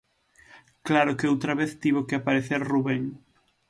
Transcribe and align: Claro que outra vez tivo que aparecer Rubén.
Claro 0.87 1.17
que 1.17 1.29
outra 1.31 1.53
vez 1.59 1.71
tivo 1.83 2.01
que 2.07 2.15
aparecer 2.17 2.59
Rubén. 2.71 3.01